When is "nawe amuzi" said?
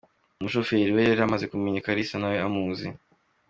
2.17-2.87